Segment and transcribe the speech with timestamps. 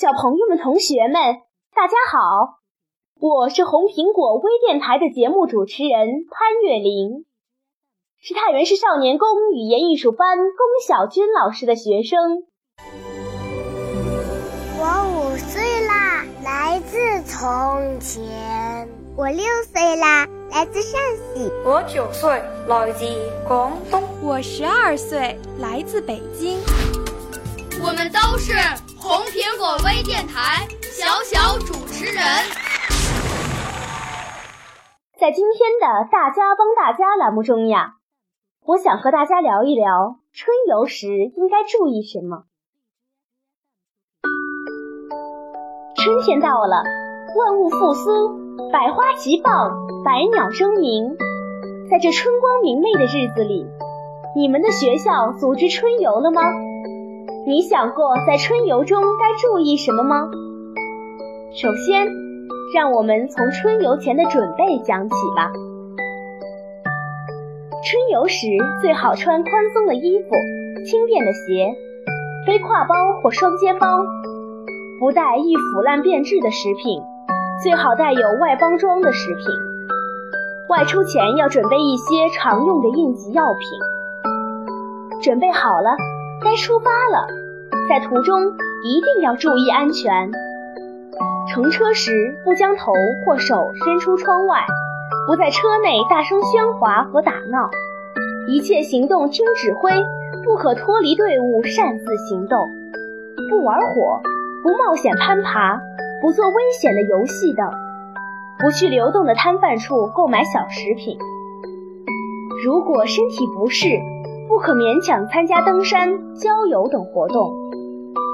[0.00, 1.14] 小朋友们、同学们，
[1.74, 2.60] 大家好，
[3.18, 7.24] 我是红苹果微电台的节目主持人潘月玲。
[8.20, 10.46] 是太原市少年宫语言艺术班龚
[10.86, 12.44] 小军老师的学生。
[14.78, 18.22] 我五岁啦，来自从前；
[19.16, 21.00] 我六岁啦，来自陕
[21.34, 23.04] 西；我九岁，来自
[23.48, 26.56] 广东；我十二岁，来自北京。
[27.80, 28.52] 我们都是
[28.98, 32.22] 红苹果微电台小小主持人。
[35.18, 37.94] 在今天的“大家帮大家”栏目中呀。
[38.64, 42.44] 我想和大家聊一聊春游时应该注意什么。
[45.96, 46.82] 春天到了，
[47.36, 51.16] 万物复苏，百花齐放，百鸟争鸣。
[51.90, 53.66] 在这春光明媚的日子里，
[54.36, 56.42] 你们的学校组织春游了吗？
[57.46, 60.28] 你想过在春游中该注意什么吗？
[61.54, 62.06] 首先，
[62.74, 65.50] 让我们从春游前的准备讲起吧。
[67.84, 68.46] 春游时
[68.82, 70.28] 最好穿宽松的衣服、
[70.84, 71.74] 轻便的鞋，
[72.46, 73.86] 背挎包或双肩包，
[75.00, 77.00] 不带易腐烂变质的食品，
[77.62, 79.44] 最好带有外包装的食品。
[80.68, 83.62] 外出前要准备一些常用的应急药品。
[85.22, 85.96] 准备好了，
[86.42, 87.26] 该出发了。
[87.88, 88.42] 在途中
[88.84, 90.30] 一定要注意安全。
[91.52, 92.92] 乘车时不将头
[93.24, 94.64] 或手伸出窗外。
[95.26, 97.68] 不在车内大声喧哗和打闹，
[98.46, 99.90] 一切行动听指挥，
[100.42, 102.66] 不可脱离队伍擅自行动，
[103.50, 104.20] 不玩火，
[104.62, 105.78] 不冒险攀爬，
[106.22, 107.70] 不做危险的游戏等，
[108.58, 111.18] 不去流动的摊贩处购买小食品。
[112.64, 113.86] 如果身体不适，
[114.48, 117.52] 不可勉强参加登山、郊游等活动。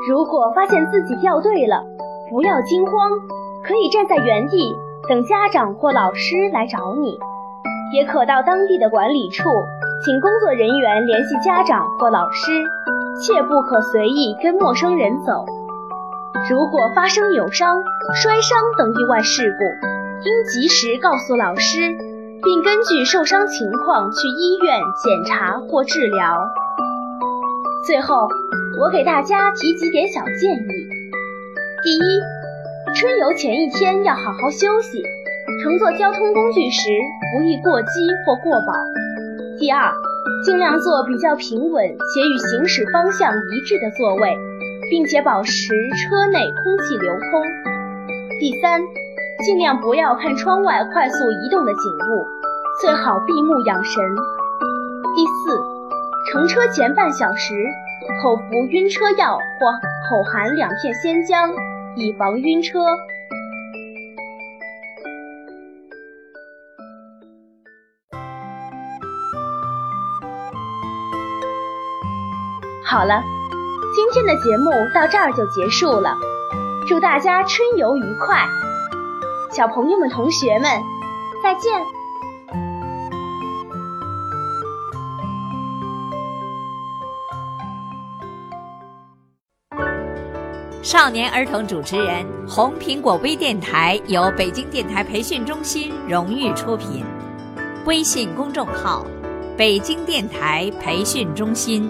[0.09, 1.83] 如果发现自己掉队了，
[2.31, 3.11] 不要惊慌，
[3.67, 4.73] 可以站在原地。
[5.07, 7.19] 等家长或老师来找你，
[7.93, 9.45] 也可到当地的管理处，
[10.03, 12.65] 请工作人员联系家长或老师，
[13.21, 15.45] 切不可随意跟陌生人走。
[16.49, 17.83] 如果发生扭伤、
[18.15, 19.65] 摔伤等意外事故，
[20.25, 21.93] 应及时告诉老师，
[22.45, 26.47] 并根据受伤情况去医院检查或治疗。
[27.87, 28.29] 最后，
[28.81, 30.89] 我给大家提几点小建议：
[31.83, 32.21] 第一，
[32.95, 35.03] 春游前一天要好好休息，
[35.63, 36.89] 乘坐交通工具时
[37.37, 37.89] 不宜过饥
[38.27, 38.75] 或过饱。
[39.59, 39.93] 第二，
[40.45, 44.37] 尽量坐比较平稳且与行驶方向一致的座位，
[44.91, 47.43] 并且保持车内空气流通。
[48.41, 48.83] 第三，
[49.43, 52.27] 尽量不要看窗外快速移动的景物，
[52.81, 54.05] 最好闭目养神。
[55.17, 55.61] 第四，
[56.31, 57.55] 乘车前半小时
[58.23, 59.73] 口服晕车药或
[60.09, 61.51] 口含两片鲜姜。
[61.97, 62.81] 以防晕车。
[72.85, 73.23] 好了，
[73.95, 76.17] 今天的节目到这儿就结束了。
[76.89, 78.45] 祝大家春游愉快，
[79.57, 80.69] 小朋友们、同学们，
[81.41, 81.73] 再见。
[90.83, 97.05] 少年儿童主持人，红苹果微电台由北京电台培训中心荣誉出品，
[97.87, 99.07] 微信公众号：
[99.57, 101.89] 北京电台培训中心。